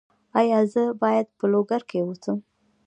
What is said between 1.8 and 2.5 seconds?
کې اوسم؟